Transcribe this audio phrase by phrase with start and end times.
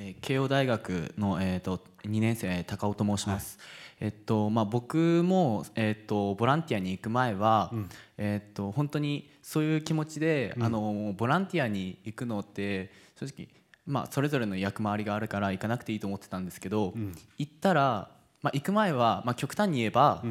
[0.00, 3.58] えー、慶応大学の、えーと、2年生高尾と申します、
[3.98, 13.48] はい、えっとまあ、僕も、えっと、ボランティアに行く前は、うん、えっと、本当にそういう気持ちで、うん、あのボランティアに行くのって正直、
[13.86, 18.10] まあ、それぞれの役回りがあるから行かなくていいと思ってたんですけど、うん、行ったら、
[18.40, 20.22] まあ、行く前は、まあ、極端に言えば、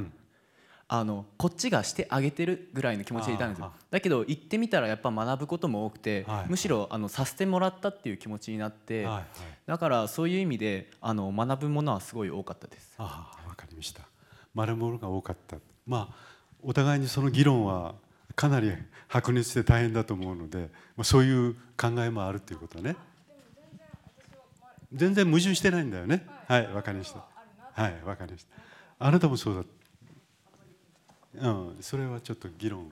[0.90, 3.74] あのこっちがしてあげてるぐらいの気持ちでいたんですよ。
[3.92, 9.26] だけど行ってみたらやっぱ学ぶことも多くて、はい、むしろあのさせてもらったっていう気持ちになって、はいはい、
[9.66, 12.96] だからそういう意味であの学ぶものはすごい多かったです。
[12.98, 14.04] ああ分かりました。
[14.56, 15.58] 学ぶものが多かった。
[15.86, 16.16] まあ
[16.62, 17.96] お互いにその議論は
[18.36, 18.72] かなり
[19.10, 22.96] 白熱して大変だと思うので、まあ、そういう考えもあるということね。
[24.94, 26.26] 全然矛盾してないんだよね。
[26.48, 27.26] はい分かりました。
[27.74, 28.56] はい分かりました。
[29.00, 29.64] あなたもそうだ
[31.40, 32.92] うん、それはちょっと議論。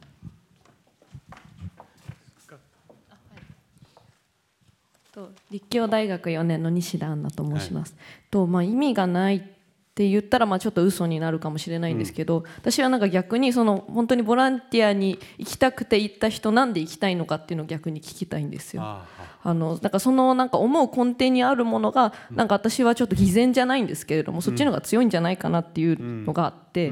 [5.16, 7.94] と立教大学4年の西田アンナと申します。
[7.94, 9.55] はい、とまあ、意味がない
[9.95, 18.83] って言ったらまあちょっと嘘になるかもしれないんですけど、うん、私はなんか逆にその本当にボランティアに行きたくて行った人なんで行きたいのかっていうのを逆に聞きたいんですよ。
[18.83, 26.91] あのなんかそのなんか思う根底にあるものがなんか私はちょっと偽善じゃないんですけれども、そっちの方が強いんじゃないかなっていうのがあって、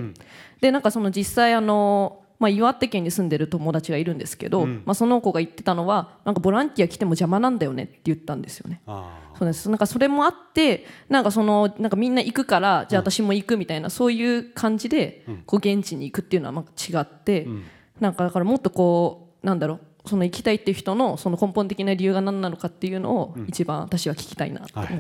[0.61, 8.81] でなんかその実際あのまあ、岩手県に住んでる友達がいるんですけど、うん、まあ、その子が言ってたのはなんかボランティア来ても邪魔なんだよねって言ったんですよね。
[8.85, 9.69] そうです。
[9.69, 17.63] なんかそれもあってなんかそのなんかみんな行くからじゃあ私も行くみたいな、うん、そういう感じでこう現地に行くっていうのはまあ違って、うん、
[18.01, 24.95] なんかだからもっとこうなんだろうその行きたいっていう人のその根本的な理由が何なのかっていうのを一番私は聞きたいなと思って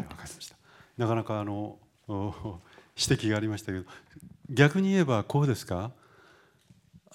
[0.97, 1.77] なかなかあの
[2.07, 3.85] 指摘がありましたけど
[4.49, 5.91] 逆に言えばこうですか？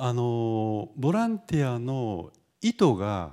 [0.00, 3.32] あのボランティアの意図が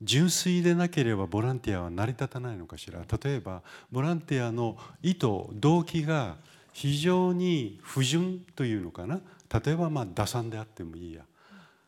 [0.00, 3.00] 純粋でなければボランティアは成り立たないのかしら。
[3.22, 6.36] 例えばボランティアの意図動機が
[6.72, 9.20] 非常に不純というのかな。
[9.62, 11.22] 例えばまあ打算であってもいいや。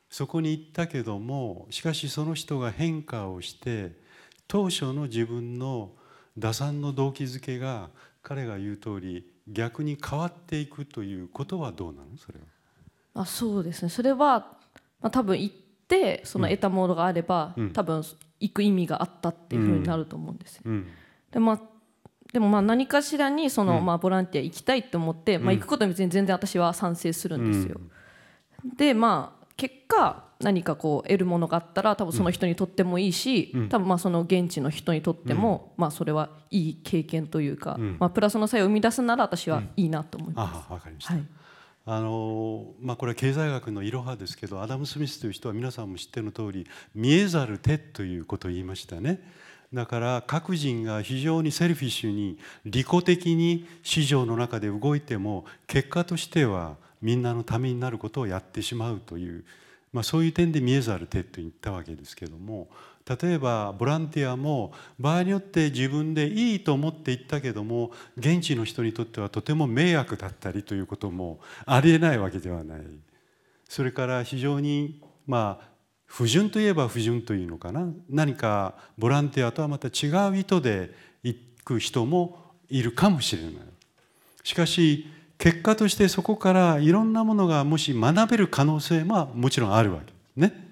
[0.09, 3.93] そこに行ったけどもしかしその人が変化をして
[4.49, 5.93] 当初の自分の
[6.37, 7.91] 打算の動機づけが
[8.21, 12.07] 彼が言う通り逆に変わっていくということはどうなの？
[12.19, 12.60] それは。
[13.15, 13.89] あそうですね。
[13.89, 14.57] それは、
[15.01, 15.55] まあ、多分行っ
[15.89, 18.03] てその得たものがあれば、うん、多分
[18.41, 20.63] 行く意味があったっていうふうになると思うんですよ。
[20.67, 20.87] うん、
[21.31, 21.61] でまあ
[22.33, 27.81] でもまあ何かしらにその、まあ、ボランティア行きたいと思って、まあ、行くことに別に全然私は賛成するんですよ。
[28.77, 40.67] でまあ結果何かこう得るものがあったら多分その人にとってもいいし、多分まあその現地の人にとっても、まあそれはいい経験というか、まあプラスの作用を生み出すなら私はいいなと思います。
[40.71, 41.15] あわかりました。
[41.15, 41.25] はい
[41.87, 49.21] あのまあ、これは経済学のいろはですけどアダム・スミスという人は皆さんも知っての通り見えざる手ということを言いましたね。
[49.73, 59.45] だから各人が非常にセルフィッシュに利己的に市場の中で動いても結果としてはみんなのためになることをやってしまうという、
[59.93, 62.69] まあ、そういう点で見えざる手と言ったわけですけども
[63.21, 72.81] 例えばボランティアも場合によって自分でいいと思って行ったけども現地の人にとってはとても迷惑だったりということもありえないわけではない。
[73.69, 75.71] それから非常にまあ
[76.07, 77.89] 不純といえば不純というのかな。
[78.09, 80.95] 何かボランティアとはまた違う意図で
[81.25, 82.39] 行く人も
[82.69, 83.53] いるかもしれない。
[84.45, 85.07] しかし
[85.37, 90.70] 結果としてそこからいろんなものがもし学べる可能性ももちろんあるわけね。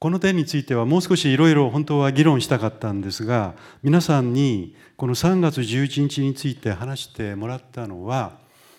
[0.00, 8.38] この点についてはもう少しいろいろ本当は議論したかったんですが皆さんにこの3月11日について話してもらったのは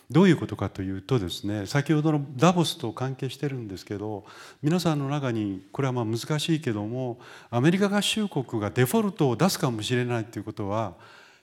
[0.10, 4.24] どういうことかというとですね先ほどのダボスと関係してるんですけど
[4.64, 7.20] 皆さんの中にこれはまあ難しいけども
[7.50, 10.94] アメリカ合衆国がデフォルトを出すかもしれないということは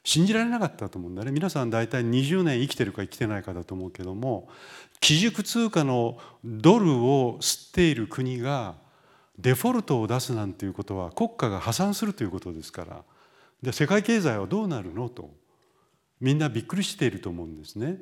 [0.04, 1.32] 信じられなかったと思うんだね。
[1.32, 4.48] 皆さん大体20年生きてるか生きてないかだと思うけども
[5.00, 8.85] 基軸通貨のドルを吸っている国が
[9.38, 13.02] デフォルトを出すなんていうことは国家が破産するということですから。
[13.62, 15.30] で世界経済はどうなるのと。
[16.20, 17.98] みんなびっくりしていると思うんですね。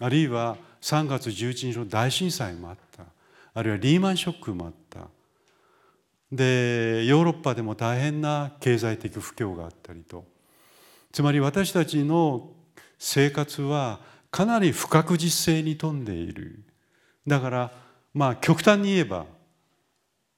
[0.00, 3.04] あるいは3月11日の大震災もあった。
[3.54, 5.08] あるいはリーマンショックもあった。
[6.32, 10.24] でヨーロッパでも大変な経済的不況があったりと。
[11.12, 12.50] つまり私たちの
[12.98, 14.00] 生活は
[14.32, 16.64] かなり不確実性に富んでいる。
[17.24, 17.72] だから
[18.12, 19.26] まあ極端に言えば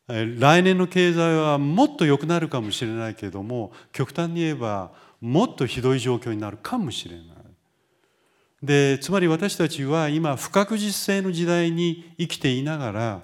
[0.08, 7.26] 来年の経済はもっと良くなるかもしれないけれども極端に言えばもっとひどい状況になるかもしれない。
[8.62, 13.20] でつまり私たちは今不確実性の時代に生きていながら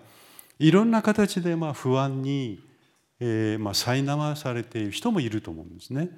[0.58, 2.60] いろんな形でま不安に、
[3.18, 6.10] えー、まあ苛まされている人もいると思うんですね。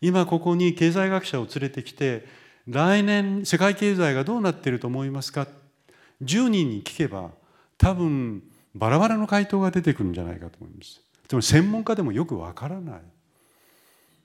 [0.00, 2.26] 今ここに経済学者を連れてきて
[2.66, 5.46] 来年世界経済がどうなっていると思いますか
[6.22, 7.30] ？10人に聞けば
[7.76, 8.42] 多分
[8.74, 11.00] バラバラの回答が出てくるんじゃないかと思います
[11.32, 13.00] つまり専門家でもよくわからない。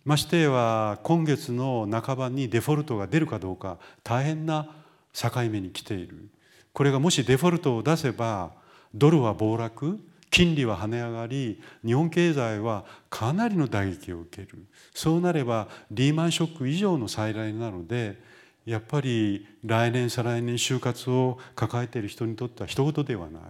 [0.04, 4.68] ましては今月の半ばにデフォルトが出るかどうか大変な
[5.14, 6.30] 境目に来ている。
[6.74, 8.52] これがもしデフォルトを出せば
[8.94, 10.00] ドルは暴落
[10.30, 14.66] 金利は跳ね上がり日本経済はかなりの打撃を受ける。
[14.94, 18.22] そうなればリーマンショック以上の再来なので
[18.66, 23.42] やっぱり来年再来年就活を抱えている人にとっては一言ではない。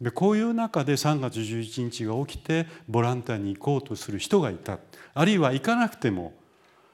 [0.00, 4.78] でこういう中で3月11日が起きてボランティアに行こうとする人がいた。
[5.14, 6.34] あるいは行かなくても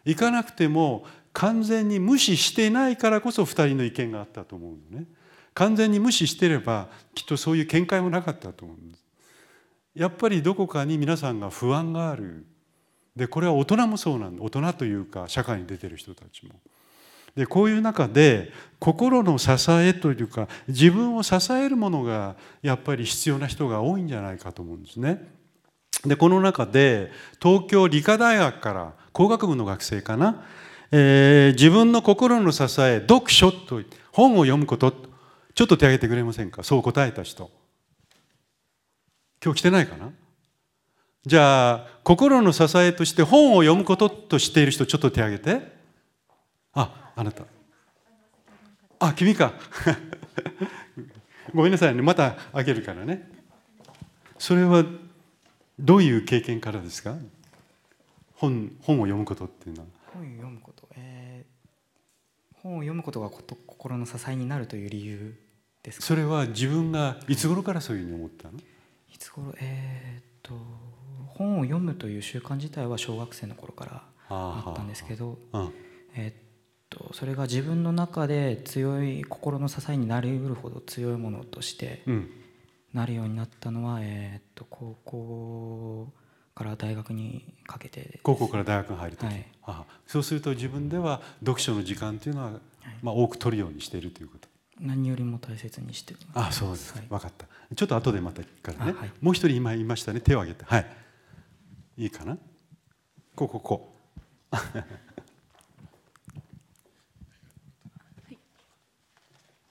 [0.04, 5.06] 行かなくても完全に無視してないからこそ2人の意見があったと思うのね。
[5.54, 9.04] 完全に無視してればきっとそういう見解もなかったと思うんです。
[9.94, 12.46] やっぱりどこかに皆さんが不安がある。
[13.16, 14.42] でこれは大人もそうなんだ。
[14.42, 16.52] 大人というか社会に出てる人たちも。
[17.36, 25.28] でこういう中で心の支えというか自分を支えるものがやっぱり必要な人が多いんじゃないかと思うんですね。
[26.04, 27.10] でこの中で
[27.42, 30.44] 東京理科大学から工学部の学生かな、
[30.90, 34.92] えー、自分の心の支え読書と本を読むこと
[35.54, 36.62] ちょっと手挙げてくれませんか？
[36.62, 37.50] そう答えた人。
[39.44, 40.10] 今日来てないかな？
[41.26, 45.78] じゃあ心の支えとして本を読むこととしている人ちょっと手挙げて。
[46.72, 47.44] ああなた。
[48.98, 49.52] あ君か。
[51.54, 52.00] ごめんなさいね。
[52.00, 53.30] またあげるからね。
[54.38, 54.86] それは
[55.78, 57.14] どういう経験からですか？
[58.36, 59.88] 本本を読むことっていうのは。
[60.14, 65.38] 本を読むこと、えー、本を読むことがこと心の支えになるという理由
[65.82, 68.58] ですそれは自分がいつ頃からそういうふうに思ったの？
[68.58, 69.52] いつ頃？
[69.60, 70.54] えー、っと
[71.26, 75.38] 本を読むという習慣自体は小学生の頃からあったんですけど、
[76.14, 76.34] えー、っ
[76.90, 82.02] とそれが自分の中で強い心の支えになりうるほど強いものとして
[82.92, 86.12] なるようになったのは、えー、っと高校
[86.54, 92.50] から大学にかけて高校から大学に入ると、はい、あそうすると自分では読書の時間というのは、
[93.02, 94.48] まあ、多く取るようにしているということ。
[94.80, 97.46] 何よりも大切にしてあそうです、はい、分かった。
[97.76, 100.20] ちょっと後でまたからね、はい、もう一人今言いましたね。
[100.20, 100.64] 手を挙げて。
[100.64, 100.86] はい。
[101.98, 102.38] いいかな？
[103.36, 103.94] こここ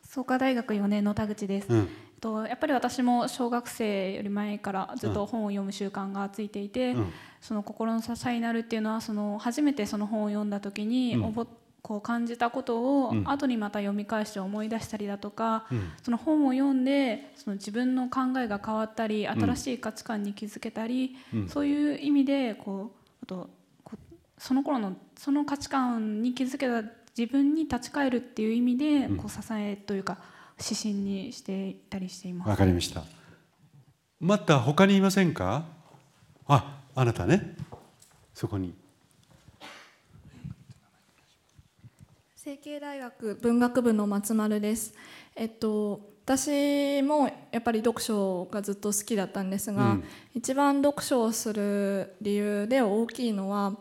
[0.10, 1.90] 創価大学4年の田口です、うん、
[2.20, 11.34] とやっぱり私も小学生より前からずっと本を読む習慣がついていて、うん、その心の支えになるっていうのはその初めてその本を読んだ時に、うん、
[11.84, 15.68] こう感じたことを後にまた読み返して思い出したりだとか、
[16.04, 21.16] その本を読んでその自分の考えが変わったり新しい価値観に気づけたり、
[21.48, 23.50] そういう意味でこうあと
[24.40, 26.84] その頃のその価値観に気づけた
[27.20, 30.20] 自分に立ち返るっていう意味で、こう支えというか
[30.58, 32.50] 指針にしていたりしています。
[32.50, 33.04] わかりました。
[34.22, 35.66] また他にいませんか？
[36.48, 37.58] あ、あなたね。
[38.34, 38.74] そこに。
[42.38, 44.94] 成蹊大学文学部の松丸です。
[45.36, 53.76] えっと私もやっぱり読書がずっと好きだったんですが、うん、一番読書をする理由で大きいのは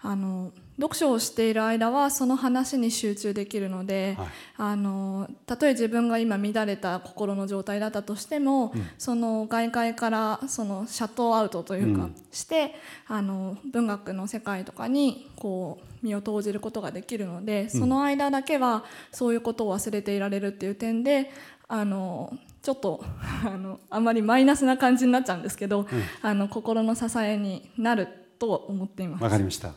[0.00, 12.74] あの読書をしている間はその話に集中できるので、はい、あのたとえ自分が今乱れた心の状態だったとしても、うん、その外界からそのシャットアウトというか、うん、して
[13.06, 21.30] あの文学の世界とかにこう身を投じることができるので、その間だけはそういうことを忘れていられるっていう点で
[21.68, 22.32] あの
[22.62, 23.04] ちょっと
[23.44, 25.86] あのあんまりマイナスな感じになっちゃうんですけど、
[26.22, 28.08] あの心の支えになる
[28.38, 29.24] と思っています。
[29.24, 29.72] わかりました。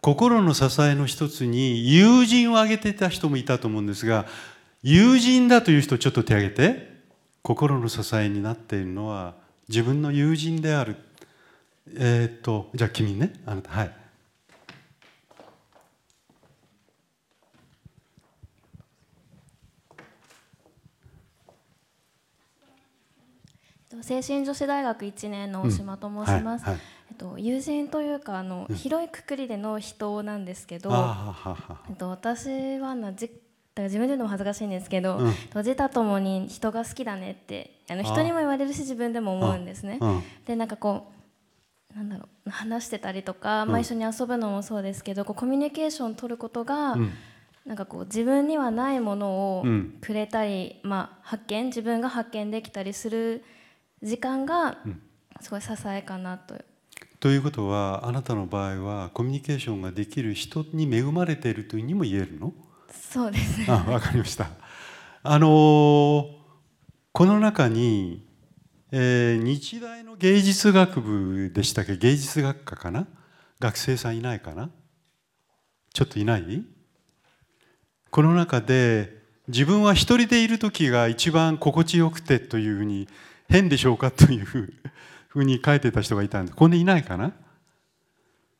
[0.00, 4.26] 心の支えの一つに友人を挙げてた人もいたと思うんですが
[4.82, 6.90] 友人だという人ちょっと手挙げて
[7.42, 9.34] 心の支えになっているのは
[9.68, 10.96] 自分の友人である。
[11.96, 13.70] えー、っとじゃあ君ねあなた。
[13.70, 13.99] はい。
[24.02, 26.80] 精神女子大学1年の大島と申します、うんはいはい。
[27.10, 30.90] えっと、友人というかあの、うん、広いくくりでの人なんですけど、
[31.88, 33.30] えっと、私はなじ
[33.76, 39.98] 自分で言うのも恥ずかしいんですけど、うん、自他ともに人が好きだねってあの人にも言われるし自分でも思うんですね。
[40.46, 41.12] でなんかこ
[41.94, 47.12] うなんだろう話してたりとか、まあ、一緒に遊ぶのもそうですけどこうコミュニケーション取ることが、うん、
[47.66, 49.64] なんかこう自分にはないものを
[50.00, 53.44] くれたり、まあ、発見自分が発見できたりする
[54.02, 54.78] 時間が
[55.40, 56.54] すごい支えかなと。
[57.18, 62.54] ということはあなたの場合はコミュニケーションができる人に恵まれているというにも言えるの？
[62.90, 63.66] そうですね。
[63.68, 64.48] あ分かりました。
[65.22, 66.30] あの
[67.12, 68.26] この中に、
[68.90, 71.96] えー、日大の芸術学部でしたっけ？
[71.96, 73.06] 芸術学科かな？
[73.58, 74.70] 学生さんいないかな？
[75.92, 76.64] ちょっといない？
[78.10, 83.08] この中で自分は一人でいる時が一番心地よくてというふうに
[83.50, 84.72] 変でしょうかという ふ
[85.36, 87.32] うに書いてた人がいたんでこんでいないかな？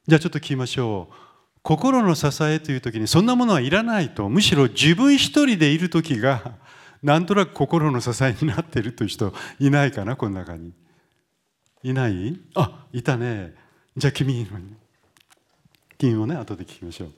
[0.06, 1.14] じゃあちょっと聞きましょう。
[1.62, 4.28] 心の支えという時にそんなものはいらないと。
[4.28, 6.56] むしろ自分一人でいる時が
[7.02, 10.16] なんとなく心の支えになっているという人いないかな？
[10.16, 10.73] この中に。
[11.82, 12.40] いない？
[12.54, 13.54] あいたね。
[13.97, 14.47] じゃあ君
[15.99, 17.12] 君をね後で聞きましょう。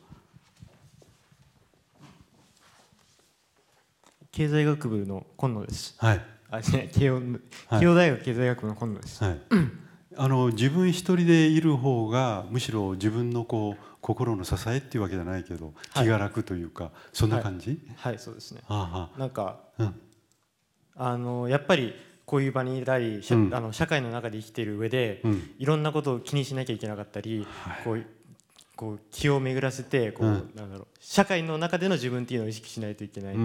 [4.32, 5.94] 経済学部の今野です。
[5.98, 6.24] はい。
[6.52, 7.20] あ、慶応、
[7.70, 9.24] 慶応大学経済学部の今野です。
[9.24, 9.40] はい。
[10.14, 18.60] あの自分一人でいる方がむしろ自分のこう心の支えっていうわけじゃないけど気が楽というか、はい、そんな感じ、はい、はい、そうですね。
[18.68, 19.94] なんか、うん、
[20.96, 21.94] あのやっぱり
[22.26, 28.04] こういう場にいたり、うん、あの社会の中で生きている上で、うん、いろんなことを気にしなきゃいけなかったり、はい、こう
[28.82, 33.36] こう気を巡らせてこう、うん、なんだろう社会の中での自分っていうのを意識しないといけない、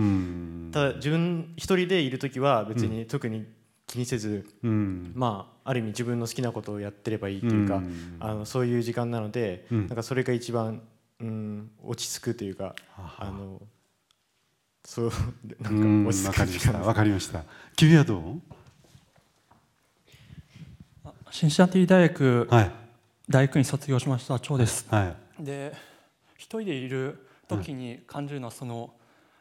[0.71, 3.45] ただ自分一人でいる時は別に特に
[3.85, 10.81] 気にせず、うん、まあある意味自分の好きなことをやってればいいというか、うん、あのそういう時間なので、うん、なんかそれが一番、
[11.19, 13.29] うん、落ち着くというか、あ。
[13.29, 13.61] の
[14.83, 15.11] そう
[15.61, 16.81] なんか落ち着く時間。
[16.81, 17.43] わかりました。
[17.75, 18.41] 君はどう？
[21.29, 22.71] シンシナティ大学、はい、
[23.29, 24.39] 大学院卒業しました。
[24.39, 25.73] 長です、はいで
[26.35, 28.93] 一人でいる時に感じるのはその、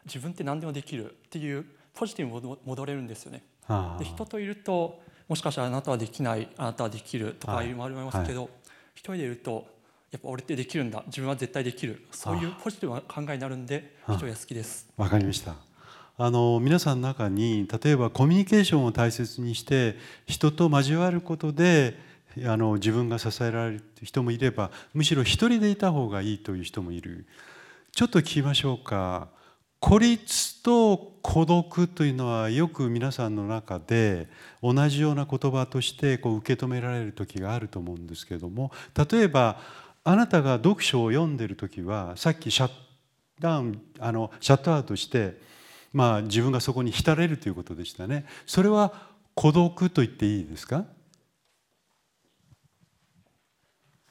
[0.05, 3.43] 自分って何でもできるっていうポジティブに戻れるんですよね。
[3.99, 7.67] で人といるともしかしたらあなたはできないあなたはできるとかい。
[7.67, 8.50] うのもありますけど、はい、
[8.95, 9.67] 一人でいると
[10.12, 11.03] やっぱ俺ってできるんだ。
[11.07, 12.07] 自分は絶対できる。
[12.12, 14.88] そういうポジティブな考えになるんで一人が好きです。
[14.97, 15.57] わかりました。
[16.19, 21.99] あの皆さんの中に例えばコミュニケーションを大切にして人と交わることで
[22.45, 27.26] あの自分が支えられる人もいればむしろ一人でいた方がいいという人もいる。
[27.93, 29.28] ちょっと聞きましょうか。
[29.81, 34.28] 孤立と孤独というのはよく皆さんの中で
[34.62, 38.73] 同じような言葉としてこう受け止められる時があると思うんですけども。
[39.11, 39.61] 例えば
[40.05, 42.75] あなたが読書を読んでる時はさっきシャット
[43.38, 45.38] ダウンあのシャットアウトして、
[45.93, 48.25] まあ、自分がそこに浸れるということでしたね。
[48.47, 48.95] それは
[49.35, 50.87] 孤独と言っていいですか？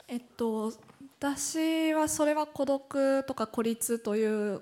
[0.08, 0.74] えっと
[1.20, 4.62] 私はそれは孤独とか孤立という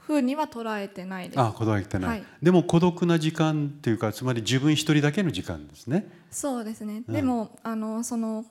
[0.00, 1.40] ふうには捉えてないです。
[1.40, 2.24] あ、捉えてない、はい。
[2.42, 6.06] でも孤独な時間っていうか、つまり自分一人だけの時間ですね。
[6.30, 7.04] そうですね。
[7.06, 8.44] うん、でもあのその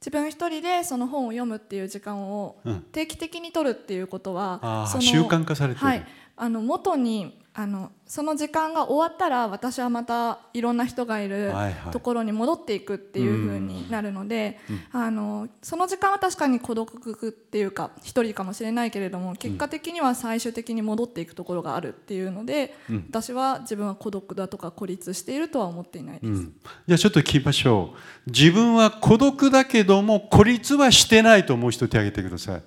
[0.00, 2.56] 自分一人でその本を読むっていう時間を
[2.92, 5.86] 定期的に取るっていうことは、うん、習慣化されてる。
[5.86, 6.06] はい。
[6.40, 11.52] あの元にあのその時間が終わったら私はまたいろんな人がいる
[11.90, 14.58] ところに戻っていくっていうふうになるので、
[14.92, 26.54] あのその時間は確かに孤独っていうか一人かもしれないけれども結果的には最終的に戻っていくところがあるっていうので、うん、私は自分は孤独だとか孤立しているとは思っていないです、うん、
[26.86, 27.94] じゃあちょっと聞きましょ
[28.26, 28.30] う。
[28.30, 32.62] 自分は孤独だけども孤立はしてないと思う人手挙げてください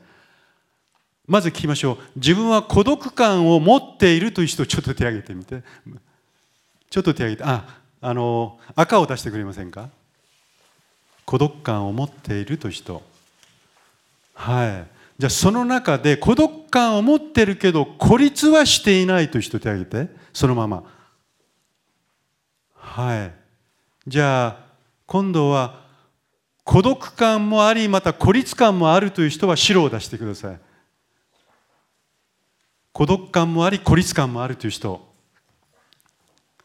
[1.27, 1.97] まず聞きましょう。
[2.15, 5.63] 自分は孤独感を持っているという人ちょっと手を挙げてみて。
[6.89, 7.43] ちょっと手を挙げて。
[7.43, 9.89] ああの赤を出してくれませんか？
[11.25, 13.01] 孤独感を持っているという人。
[14.33, 14.87] はい。
[15.17, 20.13] じゃあその中で孤独感を持ってるけど孤立はしていないという人手を挙げて。
[20.33, 20.83] そのまま。
[22.75, 23.31] はい。
[24.05, 24.57] じゃあ
[25.05, 25.81] 今度は
[26.65, 30.59] 孤独感もありまた孤立感もあるという人は白を出してください。
[32.93, 35.01] 孤独感もあり孤立感もあるという人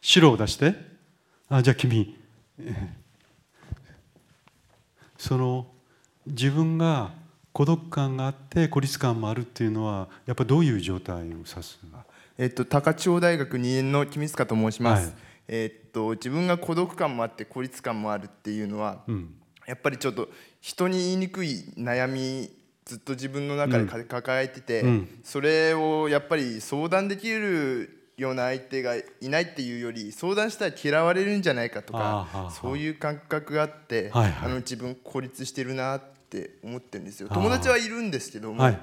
[0.02, 0.74] 白を出して
[1.48, 2.18] あじゃあ君
[5.16, 5.66] その
[6.26, 7.12] 自分が
[7.52, 11.80] 孤独感があって孤立感もあるっていうのはやっぱどういう状態を指す
[12.36, 15.16] えっと、高千穂大学2年の君塚と申します、はい、
[15.48, 19.34] えっと、自分が孤独感もあって孤立感もあるっていうのは、うん、
[19.66, 20.28] やっぱりちょっと
[20.60, 22.57] 人に言いにくい悩み
[22.88, 37.28] ずっと自分の中で抱えてて、うん、それをやっぱり相談できるような相手がいないっていうより相談したら嫌われるんじゃないかとかそういう感覚があって、はいはい、あの自分孤立してるなって思ってるんですよ。
[37.28, 38.78] 友達はいるんですけども、はい、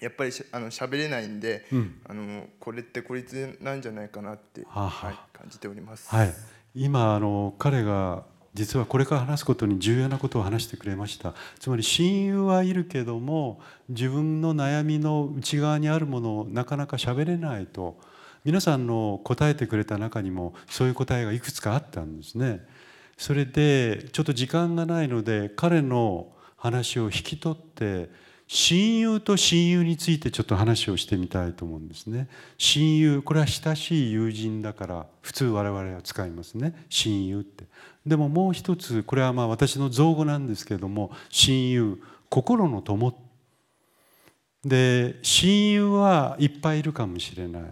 [0.00, 6.08] やっぱりあの喋れないんで、うん、あのこれって孤立なんじゃないかなって、はい、感じております。
[6.08, 6.34] はい、
[6.74, 8.24] 今あの彼が
[8.58, 17.96] 実はこれから話すことに重要なことを話してくれましたつまり親友はいるけども自分の悩みの内側にあるものをなかなか喋れないと
[18.44, 22.64] 皆さんの答えてくれた中にもそういう答えがいくつかあったんですね。
[23.16, 28.10] それでちょっと時間がないので彼の話を引き取って
[28.50, 32.28] 親友と親友についてちょっと話をしてみたいと思うんですね。
[32.56, 37.64] 親友これは親しい友人だから普通我々は使いますね親友って。
[38.06, 41.98] でももう一つこれはまあ私の造語なんですけれども親友
[42.30, 43.14] 心の友
[44.64, 47.62] で親友はいっぱいいるかもしれない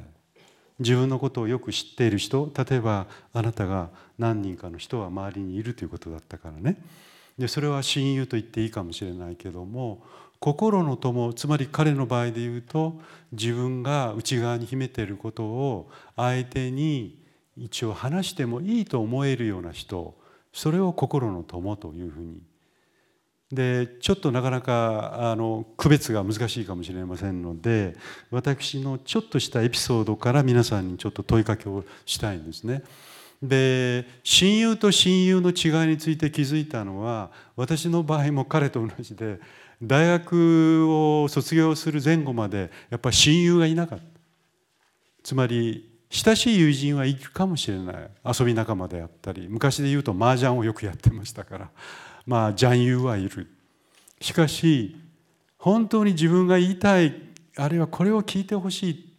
[0.78, 6.76] 自分のことをよく知っている人例えばあなたが何人かの人は周りにいるということだったからね
[7.38, 10.02] でそれは親友と言っていいかもしれないけども
[10.38, 13.00] 心の友つまり彼の場合で言うと
[13.32, 17.22] 自分が内側に秘めていることを相手に
[17.56, 20.14] 一応話してもいいと思えるような人
[20.52, 22.40] それを心の友というふうに
[23.52, 27.96] でちょっとなかなかあの区別が難しいかもしれませんので
[28.30, 32.82] 私のちょっとしたエピソードから皆さんにちょっと問いかけをしたいんですね。
[33.42, 39.38] で親友と親友の違いについて気づいたのは私の場合も彼と同じで
[39.82, 44.04] 大学を卒業する前後までやっぱり親友がいなかった。
[45.22, 48.10] つまり親しい友人はいるかもしれない。
[48.24, 51.70] 遊び仲間であったり昔で言うと麻雀をよくやってましたから。
[52.26, 53.48] まあ残友はいる。
[54.20, 54.96] しかし
[55.58, 57.14] 本当に自分が言いたい
[57.56, 59.12] あるいはこれを聞いてほしい。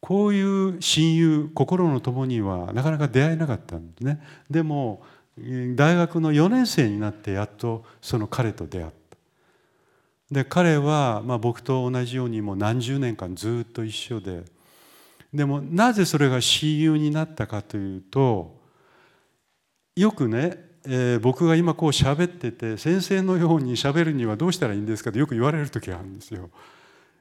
[0.00, 4.20] こういう親友心の友にはなかなか出会えなかったんですね。
[4.50, 5.02] でも
[5.36, 9.01] 大学の4年生になってやっとその彼と出会った。
[10.32, 14.42] で彼はま僕と同じようにもう何十年間ずっと一緒で
[15.32, 18.56] でもなぜそれが親友になったかというと
[19.94, 26.50] よくねえー、僕が今こう喋ってて先生のように喋るにはどうしたらいいんですかとよく言われる時があるんですよ。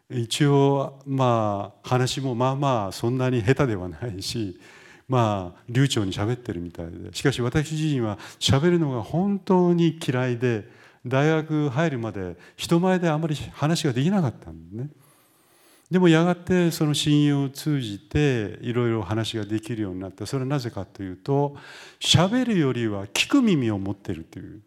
[0.09, 4.59] 一応まあ話もまあまあそんなに下手ではないし
[5.07, 10.67] まあ流暢に喋ってるみたいでしかし私自身は喋るのが本当に嫌いで
[11.05, 14.89] 大学入るまで人前であまり話ができなかったんでね。
[15.89, 21.57] でもやがてその親友を通じていろいろ話ができるようになったそれはなぜかというと
[21.99, 24.61] 喋るよりは聞く耳を持ってるという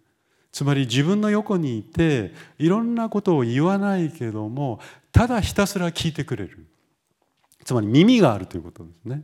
[0.52, 4.80] つまり自分の横にいていろんなことを言わないけども
[5.12, 6.66] ただひたすら聞いてくれる
[7.64, 9.22] つまり耳があるということですね。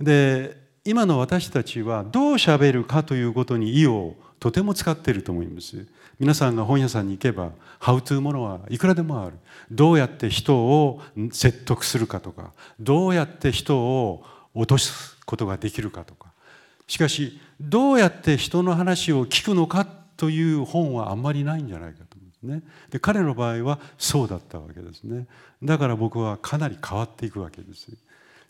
[0.00, 5.86] で今の私たちはどう喋るかということに意をとても使っていると思います。
[6.18, 9.36] 皆さんが本屋さんに行けば「ハウトゥーものはいくらでもある。
[9.70, 16.32] どうやって人を説得するかとかどうやって人を落とすことができるかとか。
[16.86, 22.62] しかしどうやって人の話を聞くのかという本はあんまりないんじゃないかと思うんですね。
[22.90, 25.26] で彼の場合はそうだったわけですね。
[25.62, 27.88] だから僕はかなり変わっていくわけです。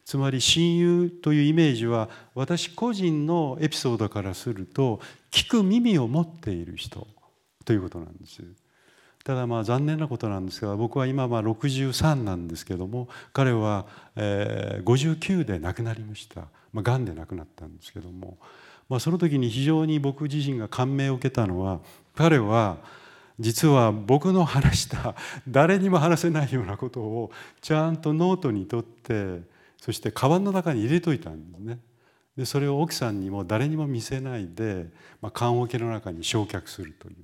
[0.06, 5.00] つまり親友というイメージは私個人のエピソードからすると
[5.32, 7.08] 聞く耳を持っている人
[7.64, 8.40] ということなんです。
[9.24, 16.42] ただまあ残念なことなんですが僕は今まあ63なんですけども彼は59で亡くなりました。
[16.72, 18.38] まあ、で亡くなったんですけども、
[18.88, 21.80] まあ、その時に非常に僕自身が感銘を受けたのは
[22.14, 22.76] 彼は
[23.40, 25.16] 実は僕の話した
[25.48, 29.55] 誰にも話せないようなことをちゃんとノートに取って
[29.86, 31.78] そしてカバンの中に入れといたんですね。
[32.36, 34.88] でそれを奥さんにも誰にも見せないで、
[35.22, 37.16] まあ、棺桶の中に焼却するという。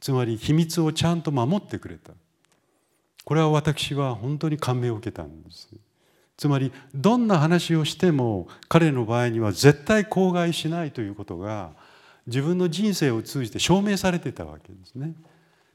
[0.00, 2.12] つまり秘密をちゃんと守ってくれた。
[3.24, 5.68] これは私は本当に感銘を受けたんです。
[6.36, 11.70] つまりどんな話をしても彼の場合には絶対口外しないということが
[12.26, 15.14] 自分の人生を通じて証明されてたわけですね。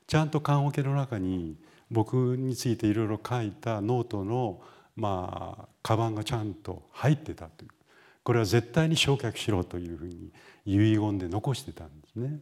[0.07, 1.55] ちゃんと棺桶の中に
[1.89, 4.59] 僕についていろいろ書いたノートの
[4.95, 7.69] まあカバンがちゃんと入ってたという。
[8.23, 10.31] これは絶対に焼却しろというふうに
[10.65, 12.39] 遺言で残してたんですね。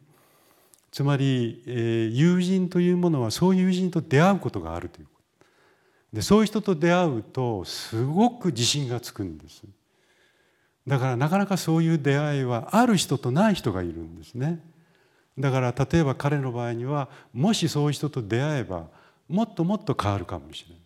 [0.91, 6.17] つまり、えー、友人というものはそういう友人と出会うことがあるということ。
[6.17, 9.63] でそういう人と出会うとすごく自信がつくんです。
[10.87, 14.59] だからなかなかそういう出会いはある人とない人がいるんですね。
[15.37, 18.87] だから例えば彼の場合にはもしそういう人と出会えば
[19.27, 20.82] もっともっと変わるかもしれない。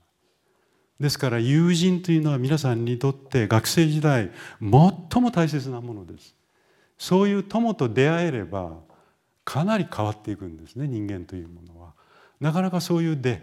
[0.99, 4.69] ですから友人というのは皆さんにとって学生時代最
[5.21, 6.35] も大切なものです
[6.97, 8.71] そういう友と出会えれば
[9.45, 11.93] かなり変わっていくんですね人間というものは。
[12.39, 13.41] なかなかそういう出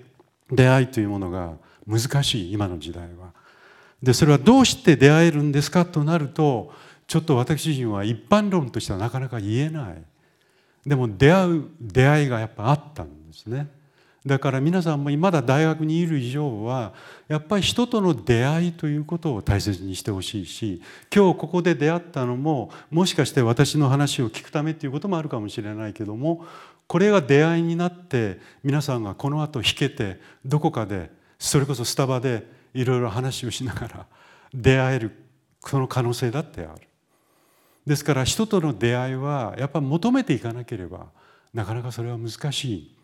[0.51, 1.55] 出会いというものが
[1.87, 3.33] 難しい今の時代は。
[4.03, 6.73] でそれはどうして出会えるんですかとなると
[7.07, 10.03] ちょっと私自身は一般論としてはなかなか言えない
[10.85, 13.69] でも出会う出会いがやっぱあったんですね
[14.27, 16.95] だから皆さんもまだ大学にいる以上は
[17.29, 20.81] やっぱり人との出会いということを大切にしてほしいし
[21.15, 26.47] 今日ここで出会ったのももしかして私の話を聞くためっていうこともあるかもしれないけども
[26.87, 34.07] これが出会いになって皆さんがこの後弾けてどこかでそれこそスタバでいろいろ話をしながら
[34.55, 35.13] 出会える
[35.61, 36.89] その可能性だってある。
[37.87, 41.09] ですから人との出会いはやっぱ求めていかなければ
[41.53, 42.95] なかなかそれは難しい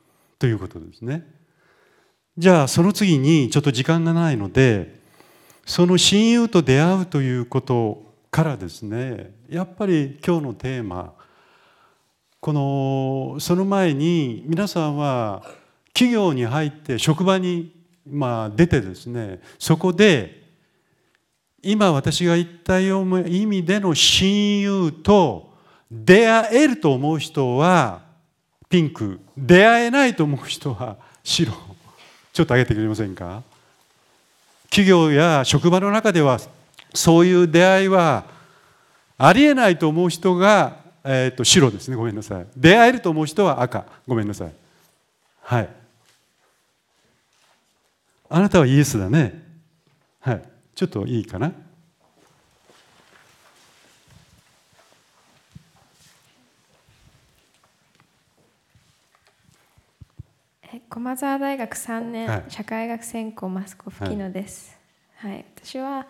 [0.41, 1.25] ということですね。
[2.37, 4.99] じゃあその次にちょっと時間がないので
[5.67, 11.13] その親友と出会うということからですねやっぱり今日のテーマ
[12.41, 15.43] このその前に皆さんは
[15.93, 17.75] 企業に入って職場に
[18.09, 20.49] まあ出てですねそこで
[21.63, 25.53] 今私が言ったような意味での親友と
[25.91, 28.10] 出会えると思う人は
[28.71, 29.21] ピンク。
[29.37, 31.53] 出会えないと思う人は白。
[32.33, 33.43] ちょっと上げてくれませんか？
[34.71, 36.39] 企業や職場の中では
[36.95, 38.25] そういう出会いは
[39.19, 41.97] ありえないと思う人が、えー、と白ですね。
[41.97, 42.47] ごめんなさい。
[42.57, 43.85] 出会えると思う人は赤。
[44.07, 44.53] ごめんなさい。
[45.43, 45.69] はい。
[48.29, 49.43] あなたはイエスだね。
[50.21, 50.43] はい。
[50.77, 51.53] ちょっといいかな？
[60.91, 64.77] 駒澤大学3年、はい、社会学専攻マスコフキノです、
[65.15, 66.05] はい、はい、私は、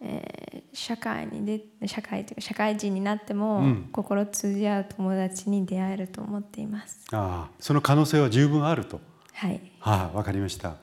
[0.00, 7.06] えー、社会にで社会というか社会人になっても、うん、心通じ合う友達に出会えると思っています。
[7.12, 9.00] ああその可能性は十分あると。
[9.32, 9.60] はい。
[9.78, 10.74] はい、わかりました。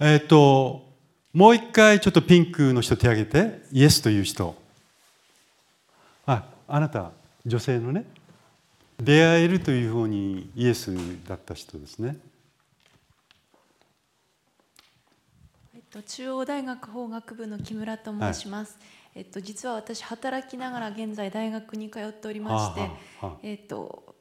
[0.00, 0.86] えっ、ー、と
[1.34, 4.56] もう一回ちょっとピンクの人手挙げてイエスという人。
[6.24, 7.10] ああなた
[7.44, 8.06] 女性のね。
[9.02, 10.94] 出会えるというふうにイエス
[11.26, 12.16] だった人ですね
[15.94, 18.76] と中央大学法学部の木村と申します。
[19.14, 22.90] はい、えっと実は私働きながら現在大学に通っておりまして、は
[23.22, 24.16] あはあ、えっと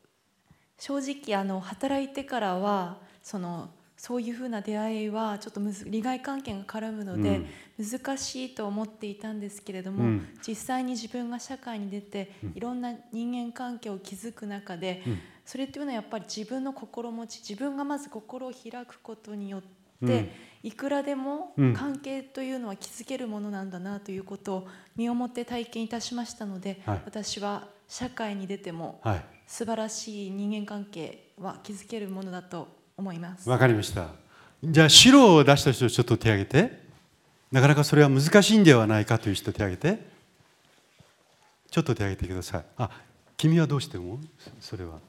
[0.77, 7.41] 正直あの働いてからはそのそういうふうな出会いはちょっとむず利害関係が絡むので
[7.79, 19.67] 難しいと思っていたんですけれども、うん、実際に自分が社会に出ていろんな人間関係を築く中で、うん、それっていうのはやっぱり自分の心持ち自分がまず心を開くことによって、
[20.01, 20.29] うん
[20.63, 29.02] いくらでも関係というのは築けるものなんだなということを身をもって体験いたしましたので、はい、私は社会に出ても
[29.45, 33.49] 素晴らしい人間関係は築けるものだと思います。
[33.49, 34.08] わかりました。
[34.63, 36.84] じゃあ白を出した人ちょっと手挙げて。
[37.52, 39.99] なかなかそれは難しいんではないかという人手挙げて。
[41.69, 42.65] ちょっと手挙げてください。
[42.78, 42.89] あ
[43.36, 44.19] 君はどうしても
[44.62, 44.99] それは